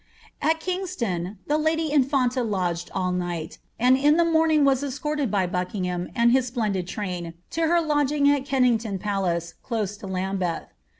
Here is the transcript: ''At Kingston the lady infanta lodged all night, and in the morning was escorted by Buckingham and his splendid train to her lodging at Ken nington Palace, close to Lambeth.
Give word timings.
''At 0.41 0.59
Kingston 0.59 1.37
the 1.45 1.59
lady 1.59 1.91
infanta 1.91 2.43
lodged 2.43 2.89
all 2.95 3.11
night, 3.11 3.59
and 3.77 3.95
in 3.95 4.17
the 4.17 4.25
morning 4.25 4.65
was 4.65 4.81
escorted 4.83 5.29
by 5.29 5.45
Buckingham 5.45 6.09
and 6.15 6.31
his 6.31 6.47
splendid 6.47 6.87
train 6.87 7.35
to 7.51 7.67
her 7.67 7.79
lodging 7.79 8.27
at 8.27 8.43
Ken 8.43 8.63
nington 8.63 8.99
Palace, 8.99 9.53
close 9.61 9.95
to 9.97 10.07
Lambeth. 10.07 10.63